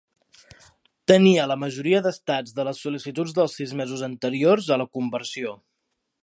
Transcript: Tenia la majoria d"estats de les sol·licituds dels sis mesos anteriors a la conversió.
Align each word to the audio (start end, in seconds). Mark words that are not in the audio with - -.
Tenia 1.11 1.43
la 1.51 1.57
majoria 1.63 1.99
d"estats 2.07 2.55
de 2.61 2.65
les 2.69 2.79
sol·licituds 2.87 3.37
dels 3.41 3.59
sis 3.61 3.75
mesos 3.83 4.03
anteriors 4.09 4.71
a 4.77 4.81
la 4.85 4.89
conversió. 5.01 5.55